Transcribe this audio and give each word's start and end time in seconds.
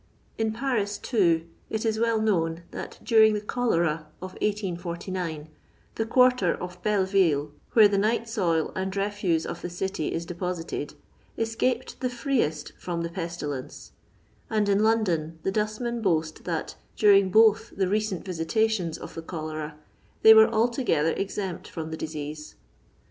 In 0.35 0.51
Paris, 0.51 0.97
too, 0.97 1.45
it 1.69 1.85
is 1.85 1.99
well 1.99 2.19
known, 2.19 2.63
that, 2.71 2.97
during 3.03 3.35
the 3.35 3.39
cho 3.41 3.67
lera 3.67 4.07
of 4.19 4.31
1849, 4.41 5.47
the 5.93 6.07
quarter 6.07 6.55
of 6.55 6.81
Belleville, 6.81 7.51
where 7.73 7.87
the 7.87 7.99
night 7.99 8.27
soil 8.27 8.71
and 8.75 8.95
refuse 8.95 9.45
of 9.45 9.61
the 9.61 9.69
city 9.69 10.11
is 10.11 10.25
deposited, 10.25 10.95
escaped 11.37 11.99
the 11.99 12.09
freest 12.09 12.73
firom 12.83 13.03
the 13.03 13.09
pestilence; 13.09 13.91
and 14.49 14.67
in 14.67 14.81
London 14.81 15.37
the 15.43 15.51
dustmen 15.51 16.01
boast 16.01 16.43
tbaty 16.45 16.73
during 16.97 17.29
both 17.29 17.71
the 17.77 17.87
recent 17.87 18.25
visitations 18.25 18.97
of 18.97 19.13
the 19.13 19.21
cholera, 19.21 19.77
they 20.23 20.33
were 20.33 20.47
alto 20.51 20.83
gether 20.83 21.11
exempt 21.11 21.67
from 21.67 21.91
the 21.91 21.97
disease. 21.97 22.55